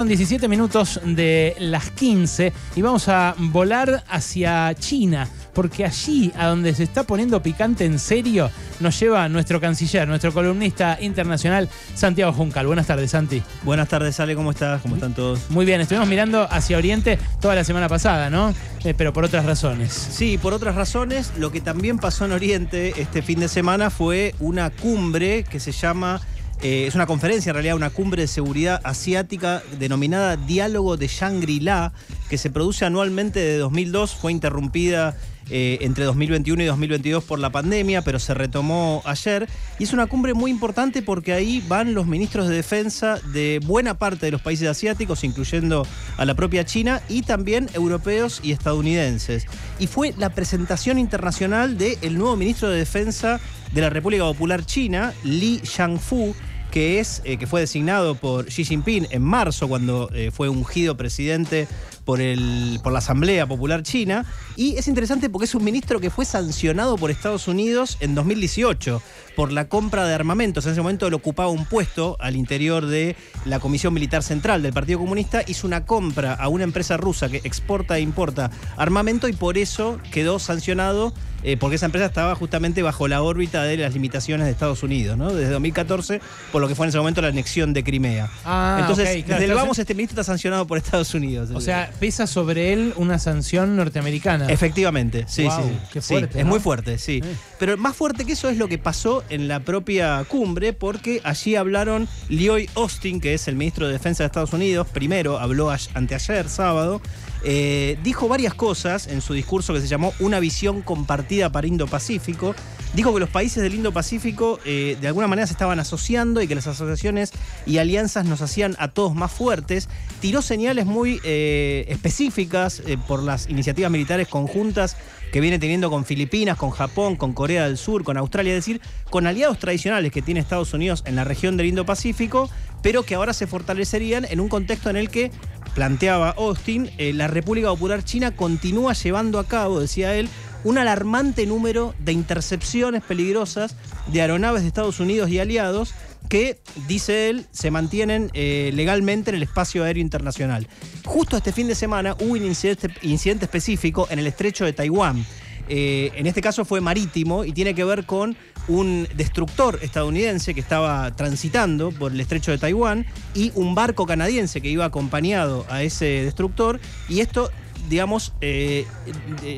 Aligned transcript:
Son 0.00 0.08
17 0.08 0.48
minutos 0.48 0.98
de 1.04 1.54
las 1.58 1.90
15 1.90 2.54
y 2.74 2.80
vamos 2.80 3.06
a 3.08 3.34
volar 3.36 4.02
hacia 4.08 4.72
China, 4.72 5.28
porque 5.52 5.84
allí, 5.84 6.32
a 6.38 6.46
donde 6.46 6.72
se 6.72 6.84
está 6.84 7.02
poniendo 7.02 7.42
picante 7.42 7.84
en 7.84 7.98
serio, 7.98 8.50
nos 8.80 8.98
lleva 8.98 9.28
nuestro 9.28 9.60
canciller, 9.60 10.08
nuestro 10.08 10.32
columnista 10.32 10.96
internacional, 11.02 11.68
Santiago 11.94 12.32
Juncal. 12.32 12.66
Buenas 12.66 12.86
tardes, 12.86 13.10
Santi. 13.10 13.42
Buenas 13.62 13.90
tardes, 13.90 14.18
Ale, 14.20 14.34
¿cómo 14.34 14.52
estás? 14.52 14.80
¿Cómo 14.80 14.94
están 14.94 15.12
todos? 15.12 15.50
Muy 15.50 15.66
bien, 15.66 15.82
estuvimos 15.82 16.08
mirando 16.08 16.48
hacia 16.50 16.78
Oriente 16.78 17.18
toda 17.38 17.54
la 17.54 17.64
semana 17.64 17.90
pasada, 17.90 18.30
¿no? 18.30 18.54
Eh, 18.84 18.94
pero 18.96 19.12
por 19.12 19.26
otras 19.26 19.44
razones. 19.44 19.92
Sí, 19.92 20.38
por 20.38 20.54
otras 20.54 20.76
razones. 20.76 21.30
Lo 21.36 21.52
que 21.52 21.60
también 21.60 21.98
pasó 21.98 22.24
en 22.24 22.32
Oriente 22.32 22.94
este 22.96 23.20
fin 23.20 23.38
de 23.38 23.48
semana 23.48 23.90
fue 23.90 24.34
una 24.40 24.70
cumbre 24.70 25.44
que 25.44 25.60
se 25.60 25.72
llama 25.72 26.22
eh, 26.62 26.86
es 26.86 26.94
una 26.94 27.06
conferencia, 27.06 27.50
en 27.50 27.54
realidad, 27.54 27.74
una 27.74 27.88
cumbre 27.88 28.22
de 28.22 28.28
seguridad 28.28 28.82
asiática 28.84 29.62
denominada 29.78 30.36
Diálogo 30.36 30.98
de 30.98 31.06
Shangri-La, 31.06 31.92
que 32.28 32.36
se 32.36 32.50
produce 32.50 32.84
anualmente 32.84 33.40
de 33.40 33.56
2002. 33.56 34.14
Fue 34.14 34.30
interrumpida 34.30 35.16
eh, 35.48 35.78
entre 35.80 36.04
2021 36.04 36.62
y 36.62 36.66
2022 36.66 37.24
por 37.24 37.38
la 37.38 37.50
pandemia, 37.50 38.02
pero 38.02 38.18
se 38.18 38.34
retomó 38.34 39.02
ayer. 39.06 39.48
Y 39.78 39.84
es 39.84 39.94
una 39.94 40.06
cumbre 40.06 40.34
muy 40.34 40.50
importante 40.50 41.00
porque 41.00 41.32
ahí 41.32 41.64
van 41.66 41.94
los 41.94 42.06
ministros 42.06 42.46
de 42.46 42.56
defensa 42.56 43.18
de 43.32 43.58
buena 43.64 43.94
parte 43.94 44.26
de 44.26 44.32
los 44.32 44.42
países 44.42 44.68
asiáticos, 44.68 45.24
incluyendo 45.24 45.86
a 46.18 46.24
la 46.26 46.34
propia 46.34 46.66
China, 46.66 47.00
y 47.08 47.22
también 47.22 47.70
europeos 47.72 48.40
y 48.42 48.52
estadounidenses. 48.52 49.46
Y 49.78 49.86
fue 49.86 50.14
la 50.18 50.28
presentación 50.28 50.98
internacional 50.98 51.78
del 51.78 52.18
nuevo 52.18 52.36
ministro 52.36 52.68
de 52.68 52.76
defensa 52.76 53.40
de 53.72 53.80
la 53.80 53.88
República 53.88 54.24
Popular 54.24 54.66
China, 54.66 55.14
Li 55.24 55.60
Shangfu 55.64 56.34
que 56.70 57.00
es 57.00 57.22
eh, 57.24 57.36
que 57.36 57.46
fue 57.46 57.60
designado 57.60 58.14
por 58.14 58.46
Xi 58.46 58.64
Jinping 58.64 59.08
en 59.10 59.22
marzo 59.22 59.68
cuando 59.68 60.10
eh, 60.14 60.30
fue 60.30 60.48
ungido 60.48 60.96
presidente 60.96 61.66
por, 62.04 62.20
el, 62.20 62.80
por 62.82 62.92
la 62.92 62.98
Asamblea 62.98 63.46
Popular 63.46 63.82
China. 63.82 64.24
Y 64.56 64.76
es 64.76 64.88
interesante 64.88 65.30
porque 65.30 65.44
es 65.44 65.54
un 65.54 65.64
ministro 65.64 66.00
que 66.00 66.10
fue 66.10 66.24
sancionado 66.24 66.96
por 66.96 67.10
Estados 67.10 67.48
Unidos 67.48 67.96
en 68.00 68.14
2018 68.14 69.02
por 69.36 69.52
la 69.52 69.68
compra 69.68 70.04
de 70.04 70.14
armamentos. 70.14 70.66
En 70.66 70.72
ese 70.72 70.80
momento 70.80 71.06
él 71.06 71.14
ocupaba 71.14 71.48
un 71.48 71.64
puesto 71.64 72.16
al 72.20 72.36
interior 72.36 72.86
de 72.86 73.16
la 73.44 73.60
Comisión 73.60 73.94
Militar 73.94 74.22
Central 74.22 74.62
del 74.62 74.72
Partido 74.72 74.98
Comunista. 74.98 75.42
Hizo 75.46 75.66
una 75.66 75.84
compra 75.86 76.34
a 76.34 76.48
una 76.48 76.64
empresa 76.64 76.96
rusa 76.96 77.28
que 77.28 77.38
exporta 77.38 77.98
e 77.98 78.00
importa 78.00 78.50
armamento 78.76 79.28
y 79.28 79.32
por 79.32 79.58
eso 79.58 79.98
quedó 80.12 80.38
sancionado 80.38 81.14
eh, 81.42 81.56
porque 81.56 81.76
esa 81.76 81.86
empresa 81.86 82.06
estaba 82.06 82.34
justamente 82.34 82.82
bajo 82.82 83.08
la 83.08 83.22
órbita 83.22 83.62
de 83.64 83.78
las 83.78 83.94
limitaciones 83.94 84.44
de 84.44 84.52
Estados 84.52 84.82
Unidos, 84.82 85.16
¿no? 85.16 85.32
Desde 85.32 85.50
2014, 85.52 86.20
por 86.52 86.60
lo 86.60 86.68
que 86.68 86.74
fue 86.74 86.84
en 86.84 86.90
ese 86.90 86.98
momento 86.98 87.22
la 87.22 87.28
anexión 87.28 87.72
de 87.72 87.82
Crimea. 87.82 88.28
Ah, 88.44 88.78
Entonces, 88.80 89.08
ok, 89.08 89.24
claro, 89.24 89.40
desde 89.40 89.52
el 89.52 89.58
vamos, 89.58 89.78
este 89.78 89.94
ministro 89.94 90.20
está 90.20 90.24
sancionado 90.30 90.66
por 90.66 90.76
Estados 90.76 91.14
Unidos. 91.14 91.50
O 91.54 91.60
sea, 91.60 91.89
pesa 91.90 92.26
sobre 92.26 92.72
él 92.72 92.94
una 92.96 93.18
sanción 93.18 93.76
norteamericana. 93.76 94.46
Efectivamente, 94.48 95.24
sí, 95.28 95.44
Wow, 95.44 95.70
sí, 96.00 96.14
es 96.34 96.44
muy 96.44 96.60
fuerte, 96.60 96.98
sí. 96.98 97.20
Sí. 97.22 97.30
Pero 97.60 97.76
más 97.76 97.94
fuerte 97.94 98.24
que 98.24 98.32
eso 98.32 98.48
es 98.48 98.56
lo 98.56 98.68
que 98.68 98.78
pasó 98.78 99.22
en 99.28 99.46
la 99.46 99.60
propia 99.60 100.24
cumbre, 100.26 100.72
porque 100.72 101.20
allí 101.24 101.56
hablaron 101.56 102.08
Lloyd 102.30 102.70
Austin, 102.74 103.20
que 103.20 103.34
es 103.34 103.48
el 103.48 103.56
ministro 103.56 103.86
de 103.86 103.92
Defensa 103.92 104.22
de 104.22 104.28
Estados 104.28 104.54
Unidos, 104.54 104.88
primero 104.88 105.38
habló 105.38 105.70
anteayer, 105.70 106.48
sábado, 106.48 107.02
eh, 107.44 107.98
dijo 108.02 108.28
varias 108.28 108.54
cosas 108.54 109.06
en 109.08 109.20
su 109.20 109.34
discurso 109.34 109.74
que 109.74 109.80
se 109.80 109.88
llamó 109.88 110.12
Una 110.20 110.40
visión 110.40 110.80
compartida 110.80 111.50
para 111.50 111.66
Indo-Pacífico. 111.66 112.54
Dijo 112.94 113.14
que 113.14 113.20
los 113.20 113.28
países 113.28 113.62
del 113.62 113.74
Indo-Pacífico 113.74 114.58
eh, 114.64 114.96
de 115.00 115.06
alguna 115.06 115.28
manera 115.28 115.46
se 115.46 115.52
estaban 115.52 115.78
asociando 115.80 116.42
y 116.42 116.48
que 116.48 116.54
las 116.54 116.66
asociaciones 116.66 117.30
y 117.66 117.78
alianzas 117.78 118.24
nos 118.24 118.42
hacían 118.42 118.74
a 118.78 118.88
todos 118.88 119.14
más 119.14 119.32
fuertes. 119.32 119.88
Tiró 120.20 120.42
señales 120.42 120.86
muy 120.86 121.20
eh, 121.24 121.84
específicas 121.88 122.82
por 123.06 123.22
las 123.22 123.48
iniciativas 123.48 123.90
militares 123.90 124.28
conjuntas 124.28 124.96
que 125.32 125.40
viene 125.40 125.58
teniendo 125.58 125.90
con 125.90 126.04
Filipinas, 126.04 126.56
con 126.56 126.70
Japón, 126.70 127.16
con 127.16 127.32
Corea 127.32 127.66
del 127.66 127.78
Sur, 127.78 128.04
con 128.04 128.16
Australia, 128.16 128.52
es 128.52 128.64
decir, 128.64 128.80
con 129.10 129.26
aliados 129.26 129.58
tradicionales 129.58 130.12
que 130.12 130.22
tiene 130.22 130.40
Estados 130.40 130.74
Unidos 130.74 131.02
en 131.06 131.16
la 131.16 131.24
región 131.24 131.56
del 131.56 131.66
Indo-Pacífico, 131.66 132.50
pero 132.82 133.02
que 133.04 133.14
ahora 133.14 133.32
se 133.32 133.46
fortalecerían 133.46 134.24
en 134.24 134.40
un 134.40 134.48
contexto 134.48 134.90
en 134.90 134.96
el 134.96 135.10
que 135.10 135.30
planteaba 135.74 136.30
Austin, 136.30 136.90
eh, 136.98 137.12
la 137.12 137.28
República 137.28 137.68
Popular 137.68 138.04
China 138.04 138.34
continúa 138.34 138.92
llevando 138.92 139.38
a 139.38 139.46
cabo, 139.46 139.80
decía 139.80 140.14
él, 140.16 140.28
un 140.64 140.78
alarmante 140.78 141.46
número 141.46 141.94
de 141.98 142.12
intercepciones 142.12 143.02
peligrosas 143.02 143.76
de 144.08 144.20
aeronaves 144.20 144.62
de 144.62 144.68
Estados 144.68 145.00
Unidos 145.00 145.30
y 145.30 145.38
aliados 145.38 145.94
que, 146.28 146.60
dice 146.86 147.30
él, 147.30 147.46
se 147.50 147.70
mantienen 147.70 148.30
eh, 148.34 148.70
legalmente 148.74 149.30
en 149.30 149.36
el 149.36 149.42
espacio 149.42 149.84
aéreo 149.84 150.02
internacional. 150.02 150.68
Justo 151.10 151.36
este 151.36 151.50
fin 151.50 151.66
de 151.66 151.74
semana 151.74 152.14
hubo 152.20 152.34
un 152.34 152.44
incidente, 152.44 153.44
específico 153.44 154.06
en 154.10 154.20
el 154.20 154.28
estrecho 154.28 154.64
de 154.64 154.72
Taiwán. 154.72 155.26
Eh, 155.68 156.12
en 156.14 156.28
este 156.28 156.40
caso 156.40 156.64
fue 156.64 156.80
marítimo 156.80 157.44
y 157.44 157.50
tiene 157.50 157.74
que 157.74 157.82
ver 157.82 158.06
con 158.06 158.36
un 158.68 159.08
destructor 159.16 159.80
estadounidense 159.82 160.54
que 160.54 160.60
estaba 160.60 161.10
transitando 161.16 161.90
por 161.90 162.12
el 162.12 162.20
estrecho 162.20 162.52
de 162.52 162.58
Taiwán 162.58 163.06
y 163.34 163.50
un 163.56 163.74
barco 163.74 164.06
canadiense 164.06 164.60
que 164.60 164.68
iba 164.68 164.84
acompañado 164.84 165.66
a 165.68 165.82
ese 165.82 166.04
destructor 166.22 166.78
y 167.08 167.18
esto 167.18 167.50
digamos, 167.90 168.32
eh, 168.40 168.86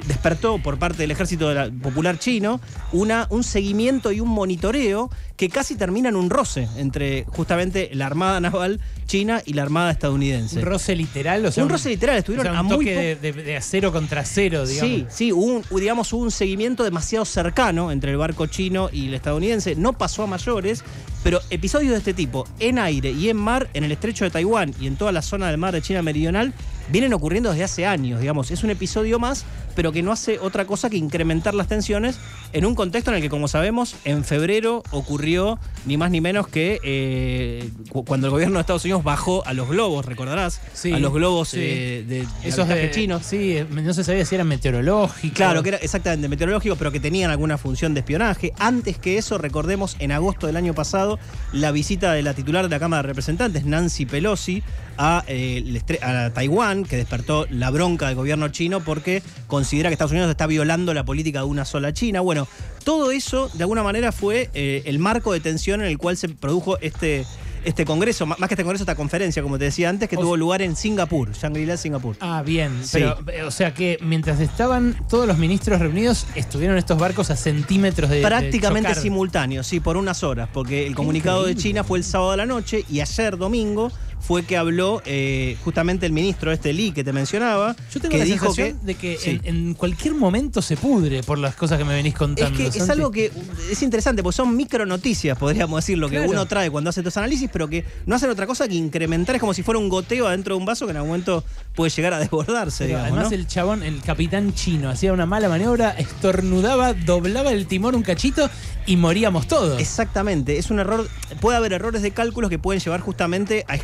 despertó 0.09 0.59
por 0.59 0.79
parte 0.79 0.99
del 0.99 1.11
ejército 1.11 1.53
popular 1.83 2.19
chino 2.19 2.61
una, 2.93 3.27
un 3.31 3.45
seguimiento 3.45 4.11
y 4.11 4.21
un 4.21 4.29
monitoreo 4.31 5.11
que 5.37 5.49
casi 5.49 5.75
termina 5.77 6.09
en 6.09 6.17
un 6.17 6.31
roce 6.31 6.69
entre 6.77 7.25
justamente 7.29 7.91
la 7.93 8.07
Armada 8.07 8.41
Naval 8.41 8.81
China 9.07 9.43
y 9.45 9.53
la 9.53 9.63
Armada 9.63 9.91
estadounidense. 9.91 10.59
Un 10.61 10.65
roce 10.65 10.97
literal, 10.97 11.45
o 11.45 11.53
sea. 11.53 11.63
Un 11.65 11.69
roce 11.71 11.91
literal, 11.91 12.17
estuvieron 12.17 12.47
o 12.47 12.51
sea, 12.51 12.59
a 12.59 12.63
un 12.63 12.67
muy 12.69 12.77
toque 12.87 12.95
po- 12.95 13.23
de, 13.27 13.33
de- 13.33 13.43
de 13.43 13.57
acero 13.57 13.93
contra 13.93 14.23
acero, 14.23 14.67
digamos. 14.67 14.91
Sí, 14.91 15.07
sí, 15.11 15.33
un, 15.33 15.63
digamos, 15.71 16.13
hubo 16.13 16.23
un 16.23 16.31
seguimiento 16.31 16.85
demasiado 16.85 17.25
cercano 17.25 17.93
entre 17.93 18.13
el 18.13 18.17
barco 18.17 18.47
chino 18.47 18.89
y 18.93 19.09
el 19.09 19.15
estadounidense. 19.15 19.75
No 19.75 19.93
pasó 19.93 20.23
a 20.23 20.27
mayores, 20.27 20.85
pero 21.23 21.41
episodios 21.51 21.91
de 21.93 21.99
este 21.99 22.15
tipo, 22.15 22.47
en 22.61 22.79
aire 22.79 23.11
y 23.11 23.29
en 23.29 23.37
mar, 23.37 23.69
en 23.75 23.85
el 23.85 23.93
estrecho 23.93 24.25
de 24.25 24.31
Taiwán 24.31 24.75
y 24.81 24.87
en 24.87 24.97
toda 24.97 25.13
la 25.13 25.21
zona 25.23 25.49
del 25.49 25.59
mar 25.59 25.75
de 25.75 25.83
China 25.83 26.01
Meridional, 26.03 26.55
vienen 26.89 27.13
ocurriendo 27.13 27.51
desde 27.51 27.65
hace 27.65 27.87
años, 27.87 28.21
digamos. 28.21 28.51
Es 28.51 28.63
un 28.65 28.71
episodio 28.71 29.19
más, 29.19 29.45
pero 29.75 29.93
que 29.93 30.03
no 30.03 30.13
hace 30.13 30.39
otra 30.39 30.67
cosa 30.67 30.91
que 30.91 30.97
incrementar 30.97 31.55
las 31.55 31.69
tensiones 31.69 32.19
en 32.53 32.67
un 32.67 32.75
contexto 32.75 33.11
en 33.11 33.17
el 33.17 33.23
que, 33.23 33.31
como 33.31 33.49
sabemos, 33.49 33.97
en 34.05 34.25
febrero 34.25 34.83
ocurrió 34.91 35.59
ni 35.87 35.97
más 35.97 36.11
ni 36.11 36.21
menos 36.21 36.47
que 36.49 36.79
eh, 36.85 37.71
cu- 37.91 38.05
cuando 38.05 38.27
el 38.27 38.31
gobierno 38.33 38.55
de 38.57 38.61
Estados 38.61 38.85
Unidos 38.85 39.03
bajó 39.03 39.47
a 39.47 39.55
los 39.55 39.69
globos, 39.69 40.05
recordarás, 40.05 40.61
Sí, 40.75 40.93
a 40.93 40.99
los 40.99 41.13
globos 41.13 41.49
sí. 41.51 41.59
eh, 41.61 42.05
de, 42.07 42.21
de 42.21 42.27
Esos 42.45 42.69
de 42.69 42.91
chinos. 42.91 43.25
Sí, 43.25 43.59
no 43.71 43.95
se 43.95 44.05
sabía 44.05 44.25
si 44.27 44.35
eran 44.35 44.49
meteorológicos. 44.49 45.37
Claro, 45.37 45.63
que 45.63 45.71
era 45.71 45.79
exactamente 45.79 46.29
meteorológico, 46.29 46.77
pero 46.77 46.93
que 46.93 47.01
tenían 47.01 47.31
alguna 47.31 47.57
función 47.59 47.95
de 47.95 48.01
espionaje. 48.01 48.53
Antes 48.59 48.99
que 48.99 49.17
eso, 49.19 49.39
recordemos, 49.39 49.97
en 49.99 50.13
agosto 50.13 50.47
del 50.47 50.57
año 50.57 50.75
pasado, 50.75 51.19
la 51.53 51.71
visita 51.73 52.13
de 52.13 52.23
la 52.23 52.35
titular 52.35 52.65
de 52.65 52.71
la 52.71 52.79
Cámara 52.81 53.03
de 53.03 53.09
Representantes, 53.09 53.65
Nancy 53.65 54.05
Pelosi, 54.07 54.63
a, 54.99 55.25
eh, 55.27 55.81
a 56.03 56.31
Taiwán, 56.35 56.72
que 56.89 56.97
despertó 56.97 57.47
la 57.51 57.71
bronca 57.71 58.07
del 58.07 58.17
gobierno 58.17 58.49
chino 58.49 58.81
porque 58.81 59.23
considera 59.47 59.89
que 59.89 59.95
Estados 59.95 60.13
Unidos 60.13 60.31
está 60.31 60.47
violando 60.47 60.95
la 60.95 61.05
política 61.05 61.41
de 61.41 61.47
una 61.47 61.65
sola 61.65 61.93
China. 61.93 62.21
Bueno, 62.21 62.49
todo 62.85 63.13
eso, 63.13 63.51
de 63.55 63.63
alguna 63.63 63.83
manera, 63.83 64.13
fue 64.13 64.51
eh, 64.55 64.83
el 64.87 64.99
marco 64.99 65.33
de 65.33 65.41
tensión 65.41 65.81
en 65.83 65.87
el 65.87 65.99
cual 65.99 66.17
se 66.17 66.29
produjo 66.29 66.79
este, 66.81 67.25
este 67.65 67.85
congreso, 67.85 68.27
más 68.27 68.37
que 68.39 68.55
este 68.55 68.65
congreso, 68.65 68.83
esta 68.83 68.97
conferencia, 68.97 69.43
como 69.43 69.59
te 69.59 69.65
decía 69.67 69.89
antes, 69.89 70.09
que 70.09 70.17
O 70.17 70.21
tuvo 70.21 70.37
lugar 70.37 70.63
en 70.63 70.75
Singapur, 70.75 71.33
Shangri-La, 71.33 71.77
Singapur. 71.77 72.17
Ah, 72.21 72.43
bien. 72.45 72.81
Sí. 72.83 72.91
Pero, 72.95 73.19
eh, 73.33 73.43
o 73.43 73.51
sea 73.51 73.73
que 73.73 73.99
mientras 74.01 74.41
estaban 74.41 74.97
todos 75.09 75.27
los 75.27 75.39
ministros 75.39 75.79
reunidos, 75.79 76.27
estuvieron 76.35 76.77
estos 76.77 76.99
barcos 76.99 77.31
a 77.31 77.37
centímetros 77.37 78.11
de. 78.11 78.17
de 78.17 78.23
Prácticamente 78.23 78.91
chocar. 78.91 79.03
simultáneo, 79.03 79.63
sí, 79.63 79.81
por 79.81 79.97
unas 79.97 80.23
horas, 80.23 80.49
porque 80.53 80.87
el 80.87 80.95
comunicado 80.95 81.45
de. 81.45 81.55
China 81.55 81.85
fue 81.85 81.99
el 81.99 82.05
sábado 82.05 82.33
a 82.33 82.37
la 82.37 82.47
noche 82.47 82.85
y 82.91 83.01
ayer 83.01 83.37
domingo 83.37 83.93
fue 84.27 84.45
que 84.45 84.57
habló 84.57 85.03
eh, 85.05 85.57
justamente 85.65 86.07
el 86.07 86.13
ministro 86.13 86.53
este 86.53 86.73
Lee 86.73 86.93
que 86.93 87.03
te 87.05 87.13
mencionaba, 87.13 87.75
Yo 87.93 88.01
tengo 88.01 88.13
que 88.13 88.19
la 88.19 88.25
dijo 88.25 88.47
sensación 88.47 88.79
que 88.79 88.87
de 88.87 88.95
que 88.95 89.19
Sí. 89.19 89.41
en, 89.45 89.57
en 89.69 89.75
cualquier 89.75 90.15
momento 90.15 90.63
se 90.63 90.77
pudre 90.77 91.23
por 91.23 91.39
las 91.39 91.55
cosas 91.57 91.77
que 91.77 91.85
me 91.85 91.93
venís 91.95 92.13
es 92.15 92.19
contando. 92.19 92.57
que 92.57 92.67
es 92.69 92.89
algo 92.89 93.11
que 93.11 93.31
es 93.71 93.83
interesante, 93.83 94.23
porque 94.23 94.37
son 94.37 94.57
micronoticias, 94.57 95.37
podríamos 95.37 95.77
decirlo, 95.85 96.09
que 96.09 96.17
Claro. 96.17 96.31
uno 96.31 96.47
trae 96.47 96.71
cuando 96.71 96.91
hace 96.91 97.01
estos 97.01 97.17
análisis, 97.17 97.51
pero 97.53 97.69
que 97.69 97.85
no 98.07 98.15
hacen 98.15 98.31
otra 98.31 98.47
cosa 98.47 98.69
que 98.69 98.75
incrementar, 98.75 99.35
es 99.37 99.41
como 99.41 99.55
si 99.55 99.63
fuera 99.63 99.79
un 99.79 99.89
goteo 99.89 100.27
adentro 100.29 100.55
de 100.55 100.59
un 100.61 100.65
vaso 100.67 100.87
que 100.87 100.93
en 100.93 100.97
algún 100.99 101.11
momento 101.11 101.45
puede 101.75 101.91
llegar 101.91 102.15
a 102.15 102.19
desbordarse, 102.21 102.87
digamos. 102.87 103.09
además 103.09 103.31
¿no? 103.31 103.37
el 103.37 103.47
chabón, 103.47 103.83
el 103.83 104.01
capitán 104.03 104.55
chino, 104.55 104.89
hacía 104.89 105.13
una 105.13 105.27
mala 105.27 105.49
maniobra, 105.49 105.91
estornudaba, 105.91 106.95
doblaba 106.95 107.51
el 107.53 107.67
timón 107.67 107.95
un 107.95 108.03
cachito 108.03 108.49
y 108.87 108.97
moríamos 108.97 109.47
todos. 109.49 109.81
Exactamente, 109.81 110.59
es 110.59 110.71
un 110.71 110.79
error, 110.79 111.09
puede 111.41 111.57
haber 111.57 111.73
errores 111.73 112.03
de 112.03 112.13
cálculos 112.13 112.49
que 112.51 112.59
pueden 112.59 112.81
llevar 112.81 113.01
justamente 113.01 113.65
a 113.69 113.75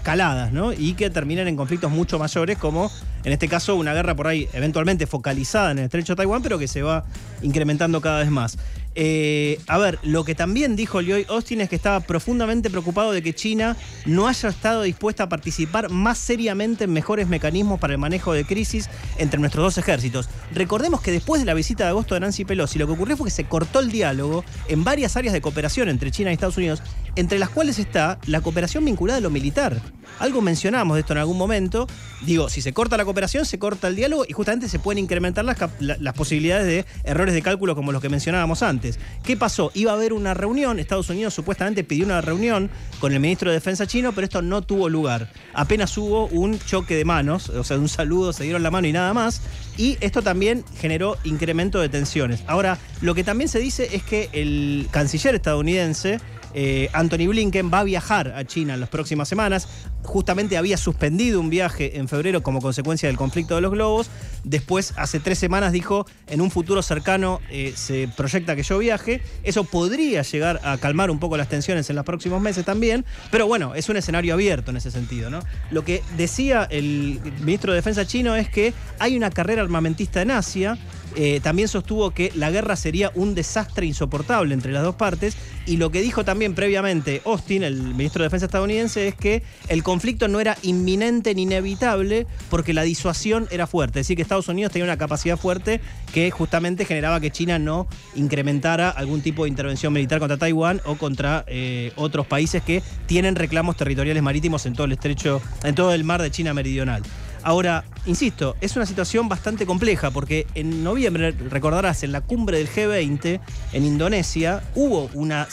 Y 0.79 0.95
que 0.95 1.11
terminan 1.11 1.49
en 1.49 1.57
conflictos 1.57 1.91
mucho 1.91 2.19
mayores, 2.19 2.59
como 2.59 2.91
En 3.25 3.33
este 3.33 3.49
caso, 3.49 3.77
una 3.77 3.93
guerra 3.95 4.15
por 4.15 4.27
ahí 4.27 4.49
eventualmente 4.53 5.07
focalizada 5.07 5.73
en 5.73 5.79
el 5.79 5.85
estrecho 5.85 6.13
de 6.13 6.19
Taiwán, 6.19 6.43
pero 6.43 6.59
que 6.59 6.69
se 6.69 6.83
va 6.83 7.05
incrementando 7.43 8.01
cada 8.01 8.21
vez 8.21 8.31
más. 8.31 8.57
Eh, 9.01 9.61
a 9.69 9.79
ver, 9.79 10.01
lo 10.03 10.25
que 10.25 10.35
también 10.35 10.75
dijo 10.75 11.01
Lloyd 11.01 11.27
Austin 11.29 11.61
es 11.61 11.69
que 11.69 11.77
estaba 11.77 12.01
profundamente 12.01 12.69
preocupado 12.69 13.13
de 13.13 13.23
que 13.23 13.33
China 13.33 13.77
no 14.07 14.27
haya 14.27 14.49
estado 14.49 14.83
dispuesta 14.83 15.23
a 15.23 15.29
participar 15.29 15.89
más 15.89 16.19
seriamente 16.19 16.83
en 16.83 16.93
mejores 16.93 17.29
mecanismos 17.29 17.79
para 17.79 17.93
el 17.93 18.01
manejo 18.01 18.33
de 18.33 18.45
crisis 18.45 18.91
entre 19.19 19.39
nuestros 19.39 19.63
dos 19.63 19.79
ejércitos. 19.79 20.29
Recordemos 20.53 21.01
que 21.01 21.13
después 21.13 21.41
de 21.41 21.47
la 21.47 21.55
visita 21.55 21.85
de 21.85 21.91
agosto 21.91 22.15
de 22.15 22.21
Nancy 22.23 22.45
Pelosi, 22.45 22.81
lo 22.81 22.89
que 22.89 22.95
ocurrió 22.95 23.17
fue 23.17 23.27
que 23.29 23.31
se 23.31 23.45
cortó 23.45 23.79
el 23.79 23.93
diálogo 23.93 24.45
en 24.67 24.83
varias 24.83 25.17
áreas 25.17 25.33
de 25.33 25.41
cooperación 25.41 25.89
entre 25.89 26.11
China 26.11 26.31
y 26.31 26.35
Estados 26.35 26.57
Unidos, 26.57 26.83
entre 27.19 27.41
las 27.41 27.49
cuales 27.49 27.81
está 27.81 28.21
la 28.27 28.41
cooperación 28.43 28.85
vinculada 28.85 29.19
a 29.19 29.21
lo 29.21 29.29
militar. 29.29 29.83
Algo 30.21 30.41
mencionamos 30.41 30.95
de 30.95 31.01
esto 31.01 31.15
en 31.15 31.19
algún 31.19 31.37
momento. 31.37 31.89
Digo, 32.25 32.49
si 32.49 32.63
se 32.63 32.73
corta 32.73 32.97
la 32.97 33.05
cooperación, 33.05 33.45
se 33.45 33.59
corta 33.59 33.89
el 33.89 33.97
diálogo 33.97 34.25
y 34.29 34.33
justamente 34.33 34.69
se 34.69 34.79
pueden 34.79 35.03
incrementar 35.03 35.45
las, 35.45 35.59
las 35.81 36.15
posibilidades 36.15 36.67
de 36.67 36.85
errores 37.03 37.35
de 37.35 37.43
cálculo 37.43 37.75
como 37.75 37.91
los 37.91 38.01
que 38.01 38.09
mencionábamos 38.09 38.63
antes. 38.63 39.01
¿Qué 39.25 39.37
pasó? 39.37 39.73
Iba 39.75 39.91
a 39.91 39.95
haber 39.95 40.13
una 40.13 40.33
reunión, 40.33 40.79
Estados 40.79 41.11
Unidos 41.11 41.35
supuestamente 41.35 41.83
pidió 41.83 42.05
una 42.05 42.21
reunión 42.21 42.71
con 43.01 43.13
el 43.13 43.19
ministro 43.19 43.51
de 43.51 43.57
Defensa 43.57 43.85
chino, 43.89 44.13
pero 44.13 44.25
esto 44.25 44.41
no 44.41 44.63
tuvo 44.63 44.89
lugar. 44.89 45.33
Apenas 45.55 45.99
hubo 45.99 46.27
un 46.27 46.57
choque 46.61 46.95
de 46.95 47.05
manos, 47.05 47.49
o 47.49 47.65
sea, 47.65 47.79
un 47.79 47.89
saludo, 47.89 48.33
se 48.33 48.45
dieron 48.45 48.63
la 48.63 48.71
mano 48.71 48.87
y 48.87 48.93
nada 48.93 49.13
más. 49.13 49.43
Y 49.77 49.97
esto 50.01 50.23
también 50.23 50.65
generó 50.79 51.17
incremento 51.25 51.81
de 51.81 51.89
tensiones. 51.89 52.45
Ahora, 52.47 52.79
lo 53.01 53.17
que 53.17 53.25
también 53.25 53.49
se 53.49 53.59
dice 53.59 53.89
es 53.93 54.05
que 54.05 54.29
el 54.33 54.87
canciller 54.93 55.35
estadounidense 55.35 56.21
eh, 56.55 56.89
Anthony 56.93 57.29
Blinken 57.29 57.71
va 57.73 57.81
a 57.81 57.85
viajar 57.85 58.35
a 58.37 58.45
China 58.45 58.75
en 58.75 58.81
las 58.81 58.89
próximas 58.89 59.29
semanas. 59.29 59.69
Justamente 60.03 60.57
había 60.57 60.77
suspendido 60.77 61.41
un 61.41 61.51
viaje 61.51 61.99
en 61.99 62.09
febrero 62.09 62.43
como 62.43 62.61
consecuencia 62.61 63.09
del 63.09 63.17
conflicto 63.17 63.55
de 63.55 63.61
los 63.61 63.73
globos. 63.73 64.11
Después, 64.45 64.95
hace 64.97 65.21
tres 65.21 65.39
semanas, 65.39 65.73
dijo, 65.73 66.07
en 66.29 66.41
un 66.41 66.51
futuro 66.51 66.83
cercano 66.83 67.41
eh, 67.51 67.73
se 67.77 68.09
proyecta 68.17 68.57
que 68.57 68.63
yo 68.63 68.79
viaje. 68.79 69.21
Eso 69.43 69.65
podría 69.65 70.23
llegar 70.23 70.61
a 70.65 70.79
calmar 70.79 71.11
un 71.11 71.19
poco 71.19 71.37
las 71.37 71.49
tensiones 71.49 71.91
en 71.91 71.97
los 71.97 72.05
próximos 72.05 72.41
meses 72.41 72.65
también. 72.65 73.05
Pero 73.31 73.47
bueno, 73.47 73.75
es 73.75 73.89
un 73.89 73.97
escenario 73.97 74.35
abierto 74.35 74.71
en 74.71 74.77
ese 74.79 74.91
sentido. 74.91 75.31
¿no? 75.31 75.41
Lo 75.71 75.85
que 75.85 76.03
decía 76.17 76.67
el 76.71 77.21
ministro 77.41 77.73
de 77.73 77.77
Defensa 77.77 78.07
chino 78.07 78.37
es 78.37 78.49
que 78.49 78.73
hay 78.99 79.17
una 79.17 79.31
carrera 79.31 79.63
armamentista 79.63 80.23
en 80.23 80.31
Asia 80.31 80.79
eh, 81.17 81.41
también 81.43 81.69
sostuvo 81.69 82.11
que 82.11 82.33
la 82.35 82.51
guerra 82.51 82.77
sería 82.77 83.11
un 83.15 83.35
desastre 83.35 83.87
insoportable 83.87 84.55
entre 84.55 84.73
las 84.73 84.83
dos 84.83 84.95
partes 84.95 85.37
y 85.67 85.77
lo 85.77 85.91
que 85.91 86.01
dijo 86.01 86.25
también 86.25 86.55
previamente 86.55 87.23
Austin, 87.25 87.63
el 87.63 87.77
ministro 87.77 88.23
de 88.23 88.27
Defensa 88.27 88.47
estadounidense, 88.47 89.09
es 89.09 89.15
que 89.15 89.43
el 89.69 89.83
conflicto 89.83 90.29
no 90.29 90.41
era 90.41 90.57
inminente 90.63 91.35
ni 91.35 91.43
inevitable 91.43 92.27
porque 92.51 92.73
la 92.73 92.83
disuasión 92.83 93.49
era 93.51 93.67
fuerte, 93.67 94.01
es 94.01 94.07
decir, 94.07 94.17
que 94.17 94.23
Estados 94.23 94.49
Unidos 94.49 94.73
tenía 94.73 94.85
una 94.85 94.97
capacidad 94.97 95.37
fuerte 95.37 95.81
que 96.13 96.31
justamente 96.31 96.85
generaba 96.85 97.21
que 97.21 97.31
China 97.31 97.59
no 97.59 97.87
incrementara 98.15 98.91
algún 98.91 99.21
tipo 99.21 99.45
de 99.45 99.51
intervención 99.51 99.93
militar 99.93 100.19
contra 100.19 100.37
Taiwán 100.37 100.81
o 100.85 100.97
contra 100.97 101.45
eh, 101.49 101.93
otros 101.97 102.27
países 102.27 102.63
que 102.63 102.83
tienen 103.07 103.37
reclamos 103.37 103.77
territoriales 103.77 104.23
marítimos 104.23 104.67
en 104.67 104.75
todo 104.75 104.87
el 104.87 104.93
estrecho, 104.93 105.41
en 105.65 105.75
todo 105.75 105.93
el 105.93 106.05
mar 106.05 106.23
de 106.23 106.31
China 106.31 106.55
meridional. 106.55 107.03
Ahora, 107.43 107.85
insisto, 108.07 108.57
es 108.61 108.77
una 108.77 108.87
situación 108.87 109.29
bastante 109.29 109.67
compleja 109.67 110.11
porque 110.11 110.47
en 110.55 110.83
noviembre, 110.83 111.33
recordarás, 111.33 112.03
en 112.03 112.13
la 112.13 112.21
cumbre 112.21 112.59
del 112.59 112.69
G20 112.69 113.41
en 113.73 113.85
Indonesia 113.85 114.63
hubo 114.75 115.11
una 115.15 115.49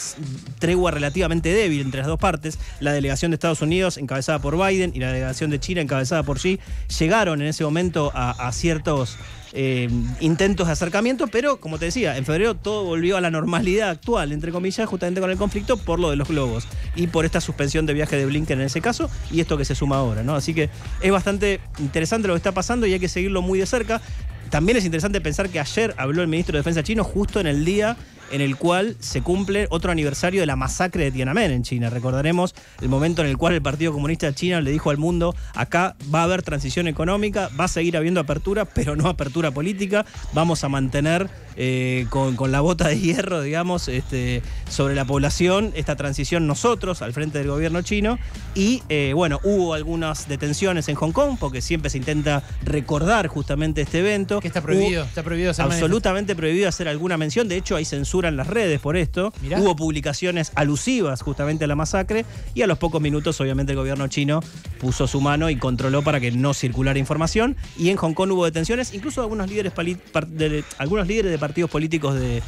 tregua 0.60 0.92
relativamente 0.92 1.50
débil 1.50 1.82
entre 1.82 2.00
las 2.00 2.08
dos 2.08 2.20
partes. 2.20 2.60
La 2.80 2.94
delegación 2.94 3.32
de 3.32 3.36
Estados 3.36 3.62
Unidos, 3.62 3.98
encabezada 3.98 4.40
por 4.40 4.58
Biden, 4.58 4.92
y 4.96 5.00
la 5.00 5.08
delegación 5.08 5.50
de 5.50 5.60
China, 5.60 5.82
encabezada 5.82 6.24
por 6.24 6.38
Xi, 6.40 6.60
llegaron 7.00 7.42
en 7.42 7.48
ese 7.48 7.64
momento 7.64 8.12
a, 8.14 8.52
ciertos 8.52 9.18
eh, 9.58 9.90
intentos 10.20 10.68
de 10.68 10.74
acercamiento, 10.74 11.28
pero 11.28 11.62
como 11.62 11.80
te 11.80 11.86
decía, 11.86 12.18
en 12.18 12.26
febrero 12.26 12.56
todo 12.56 12.84
volvió 12.84 13.16
a 13.16 13.22
la 13.22 13.32
normalidad 13.32 13.90
actual, 13.90 14.34
entre 14.34 14.52
comillas, 14.52 14.88
justamente 14.88 15.22
con 15.22 15.32
el 15.32 15.38
conflicto 15.38 15.78
por 15.78 15.98
lo 15.98 16.10
de 16.10 16.18
los 16.18 16.28
globos 16.28 16.68
y 16.94 17.08
por 17.08 17.24
esta 17.24 17.40
suspensión 17.40 17.86
de 17.86 17.94
viaje 17.94 18.18
de 18.18 18.26
Blinken 18.26 18.60
en 18.60 18.66
ese 18.66 18.82
caso 18.82 19.10
y 19.32 19.40
esto 19.40 19.58
que 19.58 19.64
se 19.64 19.74
suma 19.74 19.96
ahora, 19.96 20.24
¿no? 20.24 20.36
Así 20.36 20.54
que 20.54 20.70
es 21.02 21.12
bastante 21.12 21.62
interesante 21.80 22.28
lo 22.28 22.34
que 22.34 22.40
está 22.40 22.52
pasando 22.52 22.86
y 22.86 22.92
hay 22.94 23.00
que 23.00 23.08
seguirlo 23.08 23.42
muy 23.42 23.58
de 23.60 23.66
cerca. 23.66 24.02
También 24.50 24.78
es 24.78 24.84
interesante 24.84 25.22
pensar 25.22 25.50
que 25.50 25.60
ayer 25.60 25.96
habló 25.98 26.22
el 26.22 26.28
ministro 26.28 26.54
de 26.54 26.60
Defensa 26.60 26.84
chino 26.84 27.06
justo 27.06 27.40
en 27.40 27.48
el 27.48 27.64
día 27.64 27.96
en 28.32 28.42
el 28.42 28.56
cual 28.58 28.96
se 29.00 29.22
cumple 29.22 29.68
otro 29.70 29.92
aniversario 29.92 30.42
de 30.42 30.46
la 30.46 30.56
masacre 30.56 31.06
de 31.06 31.12
Tiananmen 31.12 31.52
en 31.52 31.64
China. 31.64 31.90
Recordaremos 31.90 32.56
el 32.82 32.90
momento 32.90 33.22
en 33.22 33.30
el 33.30 33.38
cual 33.38 33.54
el 33.54 33.62
Partido 33.62 33.94
Comunista 33.94 34.28
de 34.28 34.34
China 34.34 34.62
le 34.62 34.72
dijo 34.72 34.90
al 34.90 34.98
mundo, 34.98 35.36
acá 35.54 35.96
va 36.14 36.22
a 36.22 36.24
haber 36.24 36.42
transición 36.42 36.88
económica, 36.88 37.50
va 37.60 37.66
a 37.66 37.70
seguir 37.70 37.98
habiendo 37.98 38.20
apertura, 38.20 38.66
pero 38.66 38.96
no 38.96 39.08
apertura 39.08 39.52
política, 39.52 40.06
vamos 40.34 40.64
a 40.64 40.70
mantener 40.70 41.30
eh, 41.58 42.08
con, 42.10 42.52
la 42.52 42.62
bota 42.62 42.88
de 42.88 43.00
hierro, 43.00 43.42
digamos, 43.42 43.88
este, 43.88 44.42
sobre 44.70 44.96
la 44.96 45.06
población, 45.06 45.72
esta 45.76 45.96
transición 45.96 46.48
nosotros 46.48 47.02
al 47.02 47.14
frente 47.14 47.38
del 47.38 47.48
gobierno 47.48 47.82
chino. 47.82 48.20
Y 48.54 48.84
eh, 48.90 49.14
bueno, 49.16 49.40
hubo 49.44 49.74
algunas 49.74 50.28
detenciones 50.28 50.88
en 50.90 50.96
Hong 50.96 51.12
Kong, 51.12 51.38
porque 51.40 51.62
siempre 51.62 51.90
se 51.90 51.98
intenta 51.98 52.44
recordar 52.64 53.28
justamente 53.28 53.82
este 53.82 54.00
evento. 54.00 54.40
Que 54.40 54.48
está 54.48 54.62
prohibido, 54.62 55.04
está 55.04 55.24
prohibido 55.24 55.52
hacer 55.52 55.66
Absolutamente 55.66 56.36
prohibido 56.36 56.70
hacer 56.70 56.88
alguna 56.88 57.18
mención, 57.18 57.48
de 57.48 57.58
hecho 57.58 57.76
hay 57.76 57.86
censura 57.86 58.30
en 58.30 58.38
las 58.38 58.48
redes 58.48 58.80
por 58.80 58.98
esto. 58.98 59.34
Hubo 59.58 59.76
publicaciones 59.76 60.52
alusivas 60.56 61.22
justamente 61.22 61.66
a 61.66 61.68
la 61.68 61.76
masacre 61.76 62.26
y 62.54 62.62
a 62.62 62.68
los 62.68 62.78
pocos 62.78 63.02
minutos 63.02 63.40
obviamente 63.42 63.74
el 63.74 63.78
gobierno 63.78 64.08
chino 64.08 64.42
puso 64.80 65.08
su 65.08 65.22
mano 65.22 65.50
y 65.50 65.56
controló 65.58 66.02
para 66.02 66.20
que 66.20 66.32
no 66.32 66.54
circulara 66.54 67.00
información. 67.00 67.56
Y 67.78 67.90
en 67.90 67.98
Hong 67.98 68.14
Kong 68.14 68.32
hubo 68.32 68.46
detenciones, 68.46 68.94
incluso 68.94 69.22
algunos 69.22 69.50
líderes, 69.50 69.74
de, 70.28 70.64
algunos 70.78 71.08
líderes 71.08 71.32
de 71.32 71.38
partidos 71.46 71.70
políticos 71.70 72.16
de, 72.16 72.42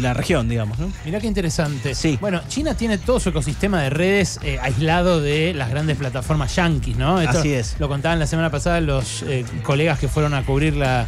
la 0.00 0.12
región, 0.12 0.48
digamos. 0.48 0.76
¿no? 0.80 0.92
Mirá 1.04 1.20
qué 1.20 1.28
interesante. 1.28 1.94
Sí. 1.94 2.18
Bueno, 2.20 2.40
China 2.48 2.74
tiene 2.74 2.98
todo 2.98 3.20
su 3.20 3.28
ecosistema 3.28 3.80
de 3.80 3.90
redes 3.90 4.40
eh, 4.42 4.58
aislado 4.60 5.20
de 5.20 5.54
las 5.54 5.70
grandes 5.70 5.96
plataformas 5.96 6.56
yanquis, 6.56 6.96
¿no? 6.96 7.18
Así 7.18 7.52
es. 7.52 7.76
Lo 7.78 7.88
contaban 7.88 8.18
la 8.18 8.26
semana 8.26 8.50
pasada 8.50 8.80
los 8.80 9.22
eh, 9.22 9.44
colegas 9.62 10.00
que 10.00 10.08
fueron 10.08 10.34
a 10.34 10.44
cubrir 10.44 10.74
la, 10.74 11.06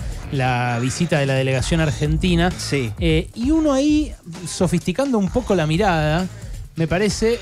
visita 0.80 1.18
de 1.18 1.26
la 1.26 1.34
delegación 1.34 1.80
argentina. 1.80 2.52
Sí. 2.56 2.92
Eh, 3.00 3.28
y 3.34 3.50
uno 3.50 3.72
ahí, 3.72 4.12
sofisticando 4.46 5.18
un 5.18 5.30
poco 5.30 5.56
la 5.56 5.66
mirada, 5.66 6.28
me 6.76 6.86
parece, 6.86 7.40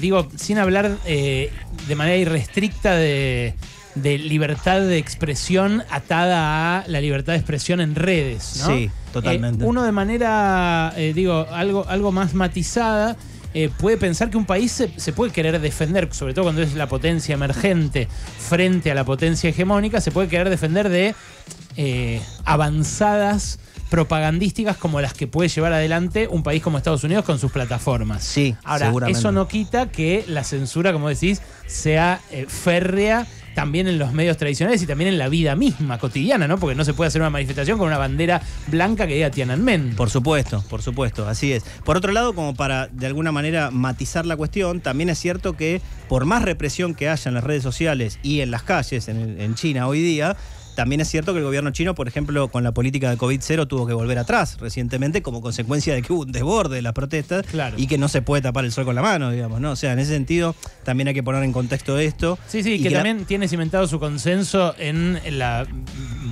digo, 0.00 0.28
sin 0.36 0.58
hablar 0.58 0.96
de 1.02 1.50
manera 1.96 2.16
irrestricta 2.16 2.94
de 2.94 3.54
de 3.94 4.18
libertad 4.18 4.80
de 4.80 4.98
expresión 4.98 5.84
atada 5.90 6.78
a 6.80 6.88
la 6.88 7.00
libertad 7.00 7.32
de 7.32 7.38
expresión 7.38 7.80
en 7.80 7.94
redes. 7.94 8.42
Sí, 8.42 8.90
totalmente. 9.12 9.64
Eh, 9.64 9.66
uno 9.66 9.82
de 9.82 9.92
manera, 9.92 10.92
eh, 10.96 11.12
digo, 11.14 11.46
algo, 11.50 11.86
algo 11.88 12.12
más 12.12 12.34
matizada. 12.34 13.16
Eh, 13.54 13.68
puede 13.78 13.98
pensar 13.98 14.30
que 14.30 14.38
un 14.38 14.46
país 14.46 14.72
se, 14.96 15.12
puede 15.12 15.30
querer 15.30 15.60
defender, 15.60 16.08
sobre 16.14 16.32
todo 16.32 16.46
cuando 16.46 16.62
es 16.62 16.72
la 16.72 16.88
potencia 16.88 17.34
emergente 17.34 18.08
frente 18.38 18.90
a 18.90 18.94
la 18.94 19.04
potencia 19.04 19.50
hegemónica, 19.50 20.00
se 20.00 20.10
puede 20.10 20.28
querer 20.28 20.48
defender 20.48 20.88
de 20.88 21.14
avanzadas 22.46 23.58
propagandísticas 23.90 24.78
como 24.78 25.02
las 25.02 25.12
que 25.12 25.26
puede 25.26 25.50
llevar 25.50 25.74
adelante 25.74 26.28
un 26.28 26.42
país 26.42 26.62
como 26.62 26.78
Estados 26.78 27.04
Unidos 27.04 27.26
con 27.26 27.38
sus 27.38 27.52
plataformas. 27.52 28.24
Sí, 28.24 28.56
Ahora, 28.64 28.90
eso 29.08 29.32
no 29.32 29.46
quita 29.48 29.90
que 29.90 30.24
la 30.28 30.44
censura, 30.44 30.94
como 30.94 31.10
decís, 31.10 31.42
sea 31.66 32.22
férrea 32.48 33.26
también 33.54 33.88
en 33.88 33.98
los 33.98 34.12
medios 34.12 34.36
tradicionales 34.36 34.82
y 34.82 34.86
también 34.86 35.08
en 35.08 35.18
la 35.18 35.28
vida 35.28 35.56
misma, 35.56 35.98
cotidiana, 35.98 36.48
¿no? 36.48 36.58
Porque 36.58 36.74
no 36.74 36.84
se 36.84 36.94
puede 36.94 37.08
hacer 37.08 37.20
una 37.20 37.30
manifestación 37.30 37.78
con 37.78 37.88
una 37.88 37.98
bandera 37.98 38.42
blanca 38.68 39.06
que 39.06 39.14
diga 39.14 39.30
Tiananmen. 39.30 39.94
Por 39.96 40.10
supuesto, 40.10 40.64
por 40.68 40.82
supuesto, 40.82 41.28
así 41.28 41.52
es. 41.52 41.64
Por 41.84 41.96
otro 41.96 42.12
lado, 42.12 42.34
como 42.34 42.54
para 42.54 42.88
de 42.88 43.06
alguna 43.06 43.32
manera 43.32 43.70
matizar 43.70 44.26
la 44.26 44.36
cuestión, 44.36 44.80
también 44.80 45.08
es 45.10 45.18
cierto 45.18 45.56
que 45.56 45.80
por 46.08 46.24
más 46.24 46.42
represión 46.42 46.94
que 46.94 47.08
haya 47.08 47.28
en 47.28 47.34
las 47.34 47.44
redes 47.44 47.62
sociales 47.62 48.18
y 48.22 48.40
en 48.40 48.50
las 48.50 48.62
calles 48.62 49.08
en, 49.08 49.40
en 49.40 49.54
China 49.54 49.86
hoy 49.88 50.00
día, 50.00 50.36
también 50.74 51.00
es 51.00 51.08
cierto 51.08 51.32
que 51.32 51.38
el 51.38 51.44
gobierno 51.44 51.70
chino, 51.70 51.94
por 51.94 52.08
ejemplo, 52.08 52.48
con 52.48 52.64
la 52.64 52.72
política 52.72 53.10
de 53.10 53.18
COVID-0 53.18 53.68
tuvo 53.68 53.86
que 53.86 53.92
volver 53.92 54.18
atrás 54.18 54.58
recientemente 54.60 55.22
como 55.22 55.40
consecuencia 55.40 55.94
de 55.94 56.02
que 56.02 56.12
hubo 56.12 56.22
un 56.22 56.32
desborde 56.32 56.76
de 56.76 56.82
las 56.82 56.92
protestas 56.92 57.44
y 57.76 57.86
que 57.86 57.98
no 57.98 58.08
se 58.08 58.22
puede 58.22 58.42
tapar 58.42 58.64
el 58.64 58.72
sol 58.72 58.84
con 58.84 58.94
la 58.94 59.02
mano, 59.02 59.30
digamos, 59.30 59.60
¿no? 59.60 59.72
O 59.72 59.76
sea, 59.76 59.92
en 59.92 59.98
ese 59.98 60.12
sentido 60.12 60.54
también 60.84 61.08
hay 61.08 61.14
que 61.14 61.22
poner 61.22 61.42
en 61.42 61.52
contexto 61.52 61.98
esto. 61.98 62.38
Sí, 62.48 62.62
sí, 62.62 62.82
que, 62.82 62.90
también 62.90 63.24
tiene 63.24 63.48
cimentado 63.48 63.86
su 63.86 63.98
consenso 63.98 64.74
en 64.78 65.20
la 65.38 65.66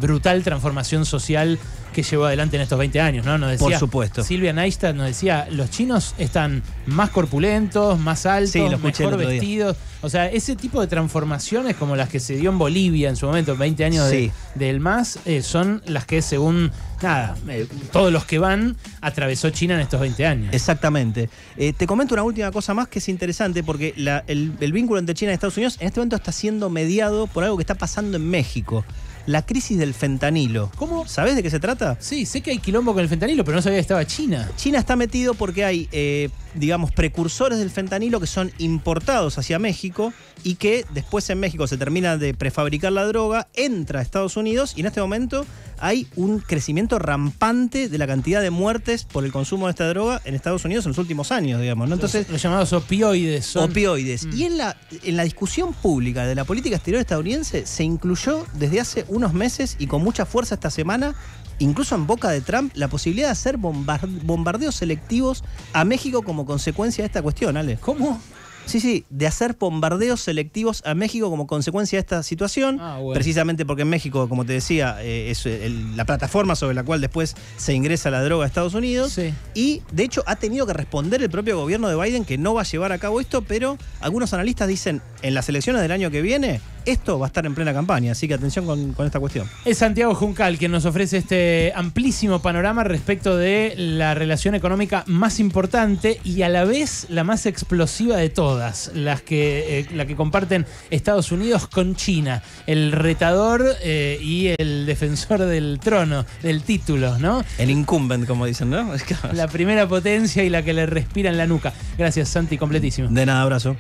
brutal 0.00 0.42
transformación 0.42 1.04
social 1.04 1.58
que 1.92 2.04
llevó 2.04 2.26
adelante 2.26 2.54
en 2.54 2.62
estos 2.62 2.78
20 2.78 3.00
años, 3.00 3.26
¿no? 3.26 3.36
Nos 3.36 3.50
decía, 3.50 3.66
Por 3.66 3.76
supuesto. 3.76 4.22
Silvia 4.22 4.52
Neistat 4.52 4.94
nos 4.94 5.06
decía, 5.06 5.48
los 5.50 5.70
chinos 5.70 6.14
están 6.18 6.62
más 6.86 7.10
corpulentos, 7.10 7.98
más 7.98 8.26
altos, 8.26 8.52
Sí, 8.52 8.60
mejor 8.60 9.16
vestidos. 9.16 9.76
O 10.02 10.08
sea, 10.08 10.26
ese 10.28 10.54
tipo 10.54 10.80
de 10.80 10.86
transformaciones 10.86 11.74
como 11.76 11.96
las 11.96 12.08
que 12.08 12.20
se 12.20 12.36
dio 12.36 12.50
en 12.50 12.58
Bolivia 12.58 13.08
en 13.08 13.16
su 13.16 13.26
momento, 13.26 13.56
20 13.56 13.84
años 13.84 14.08
de- 14.08 14.30
del 14.54 14.78
MAS, 14.78 15.18
eh, 15.24 15.42
son 15.42 15.82
las 15.86 16.06
que 16.06 16.22
según, 16.22 16.70
nada, 17.02 17.36
eh, 17.48 17.66
todos 17.92 18.12
los 18.12 18.24
que 18.24 18.38
van, 18.38 18.76
atravesó 19.00 19.50
China 19.50 19.74
en 19.74 19.80
estos 19.80 20.00
20 20.00 20.24
años. 20.26 20.54
Exactamente. 20.54 21.28
Eh, 21.56 21.72
te 21.72 21.88
comento 21.88 22.14
una 22.14 22.22
última 22.22 22.52
cosa 22.52 22.72
más 22.72 22.86
que 22.86 23.00
es 23.00 23.08
interesante 23.08 23.64
porque 23.64 23.94
la- 23.96 24.22
el, 24.28 24.52
el 24.60 24.72
vínculo 24.72 25.00
entre 25.00 25.14
China 25.16 25.32
y 25.32 25.34
Estados 25.34 25.56
Unidos 25.56 25.76
en 25.80 25.88
este 25.88 25.98
momento 25.98 26.14
está 26.16 26.30
siendo 26.30 26.70
mediado 26.70 27.26
por 27.26 27.42
algo 27.42 27.56
que 27.56 27.62
está 27.64 27.74
pasando 27.74 28.16
en 28.16 28.30
México. 28.30 28.84
La 29.26 29.42
crisis 29.44 29.78
del 29.78 29.94
fentanilo. 29.94 30.70
¿Cómo? 30.76 31.06
¿Sabés 31.06 31.36
de 31.36 31.42
qué 31.42 31.50
se 31.50 31.60
trata? 31.60 31.96
Sí, 32.00 32.26
sé 32.26 32.40
que 32.40 32.50
hay 32.50 32.58
quilombo 32.58 32.92
con 32.92 33.02
el 33.02 33.08
fentanilo, 33.08 33.44
pero 33.44 33.56
no 33.56 33.62
sabía 33.62 33.76
que 33.76 33.82
estaba 33.82 34.04
China. 34.06 34.50
China 34.56 34.78
está 34.78 34.96
metido 34.96 35.34
porque 35.34 35.64
hay, 35.64 35.88
eh, 35.92 36.30
digamos, 36.54 36.90
precursores 36.92 37.58
del 37.58 37.70
fentanilo 37.70 38.20
que 38.20 38.26
son 38.26 38.52
importados 38.58 39.38
hacia 39.38 39.58
México 39.58 40.12
y 40.42 40.54
que 40.56 40.84
después 40.94 41.28
en 41.30 41.38
México 41.40 41.66
se 41.66 41.76
termina 41.76 42.16
de 42.16 42.34
prefabricar 42.34 42.92
la 42.92 43.04
droga, 43.04 43.48
entra 43.54 44.00
a 44.00 44.02
Estados 44.02 44.36
Unidos 44.36 44.72
y 44.76 44.80
en 44.80 44.86
este 44.86 45.00
momento 45.00 45.46
hay 45.78 46.06
un 46.16 46.40
crecimiento 46.40 46.98
rampante 46.98 47.88
de 47.88 47.98
la 47.98 48.06
cantidad 48.06 48.42
de 48.42 48.50
muertes 48.50 49.04
por 49.04 49.24
el 49.24 49.32
consumo 49.32 49.66
de 49.66 49.70
esta 49.70 49.88
droga 49.88 50.20
en 50.24 50.34
Estados 50.34 50.64
Unidos 50.64 50.84
en 50.86 50.90
los 50.90 50.98
últimos 50.98 51.30
años, 51.32 51.60
digamos. 51.60 51.88
¿no? 51.88 51.94
Entonces, 51.94 52.22
los, 52.24 52.32
los 52.32 52.42
llamados 52.42 52.72
opioides 52.72 53.46
son. 53.46 53.70
opioides. 53.70 54.26
Mm. 54.26 54.32
Y 54.36 54.44
en 54.44 54.58
la, 54.58 54.76
en 55.04 55.16
la 55.16 55.24
discusión 55.24 55.72
pública 55.72 56.26
de 56.26 56.34
la 56.34 56.44
política 56.44 56.76
exterior 56.76 57.00
estadounidense 57.00 57.66
se 57.66 57.84
incluyó 57.84 58.46
desde 58.54 58.80
hace 58.80 59.04
unos 59.08 59.32
meses 59.32 59.76
y 59.78 59.86
con 59.86 60.02
mucha 60.02 60.26
fuerza 60.26 60.54
esta 60.54 60.70
semana, 60.70 61.14
incluso 61.58 61.94
en 61.94 62.06
boca 62.06 62.30
de 62.30 62.40
Trump, 62.40 62.72
la 62.74 62.88
posibilidad 62.88 63.28
de 63.28 63.32
hacer 63.32 63.58
bombar- 63.58 64.08
bombardeos 64.22 64.74
selectivos 64.76 65.44
a 65.72 65.84
México 65.84 66.22
como 66.22 66.39
consecuencia 66.46 67.02
de 67.02 67.06
esta 67.06 67.22
cuestión, 67.22 67.56
Ale. 67.56 67.76
¿Cómo? 67.80 68.20
Sí, 68.66 68.78
sí, 68.78 69.04
de 69.10 69.26
hacer 69.26 69.56
bombardeos 69.58 70.20
selectivos 70.20 70.82
a 70.84 70.94
México 70.94 71.28
como 71.28 71.48
consecuencia 71.48 71.96
de 71.96 72.00
esta 72.00 72.22
situación. 72.22 72.78
Ah, 72.80 72.98
bueno. 72.98 73.14
Precisamente 73.14 73.66
porque 73.66 73.82
en 73.82 73.88
México, 73.88 74.28
como 74.28 74.44
te 74.44 74.52
decía, 74.52 74.98
eh, 75.00 75.30
es 75.30 75.44
el- 75.46 75.96
la 75.96 76.04
plataforma 76.04 76.54
sobre 76.54 76.74
la 76.74 76.84
cual 76.84 77.00
después 77.00 77.34
se 77.56 77.72
ingresa 77.74 78.10
la 78.10 78.22
droga 78.22 78.44
a 78.44 78.46
Estados 78.46 78.74
Unidos. 78.74 79.12
Sí. 79.14 79.32
Y 79.54 79.82
de 79.90 80.04
hecho 80.04 80.22
ha 80.26 80.36
tenido 80.36 80.66
que 80.66 80.74
responder 80.74 81.20
el 81.22 81.30
propio 81.30 81.58
gobierno 81.58 81.88
de 81.88 81.96
Biden 81.96 82.24
que 82.24 82.38
no 82.38 82.54
va 82.54 82.60
a 82.60 82.64
llevar 82.64 82.92
a 82.92 82.98
cabo 82.98 83.20
esto, 83.20 83.42
pero 83.42 83.76
algunos 84.00 84.32
analistas 84.34 84.68
dicen 84.68 85.02
en 85.22 85.34
las 85.34 85.48
elecciones 85.48 85.82
del 85.82 85.92
año 85.92 86.10
que 86.10 86.22
viene 86.22 86.60
esto 86.86 87.18
va 87.18 87.26
a 87.26 87.28
estar 87.28 87.44
en 87.46 87.54
plena 87.54 87.72
campaña, 87.72 88.12
así 88.12 88.26
que 88.26 88.34
atención 88.34 88.66
con, 88.66 88.92
con 88.92 89.06
esta 89.06 89.20
cuestión. 89.20 89.48
Es 89.64 89.78
Santiago 89.78 90.14
Juncal 90.14 90.58
quien 90.58 90.72
nos 90.72 90.84
ofrece 90.84 91.18
este 91.18 91.72
amplísimo 91.74 92.40
panorama 92.40 92.84
respecto 92.84 93.36
de 93.36 93.74
la 93.76 94.14
relación 94.14 94.54
económica 94.54 95.04
más 95.06 95.40
importante 95.40 96.20
y 96.24 96.42
a 96.42 96.48
la 96.48 96.64
vez 96.64 97.06
la 97.10 97.24
más 97.24 97.46
explosiva 97.46 98.16
de 98.16 98.30
todas, 98.30 98.90
las 98.94 99.22
que, 99.22 99.80
eh, 99.80 99.86
la 99.94 100.06
que 100.06 100.16
comparten 100.16 100.66
Estados 100.90 101.32
Unidos 101.32 101.66
con 101.66 101.96
China, 101.96 102.42
el 102.66 102.92
retador 102.92 103.64
eh, 103.82 104.18
y 104.22 104.48
el 104.58 104.86
defensor 104.86 105.40
del 105.40 105.78
trono, 105.80 106.24
del 106.42 106.62
título, 106.62 107.18
¿no? 107.18 107.44
El 107.58 107.70
incumbent, 107.70 108.26
como 108.26 108.46
dicen, 108.46 108.70
¿no? 108.70 108.90
La 109.32 109.48
primera 109.48 109.88
potencia 109.88 110.42
y 110.44 110.48
la 110.48 110.62
que 110.62 110.72
le 110.72 110.86
respira 110.86 111.30
en 111.30 111.36
la 111.36 111.46
nuca. 111.46 111.72
Gracias, 111.98 112.28
Santi, 112.28 112.58
completísimo. 112.58 113.08
De 113.08 113.26
nada, 113.26 113.42
abrazo. 113.42 113.76